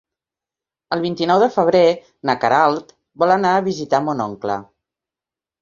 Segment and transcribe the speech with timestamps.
[0.95, 1.83] El vint-i-nou de febrer
[2.29, 2.89] na Queralt
[3.25, 4.57] vol anar a visitar mon oncle.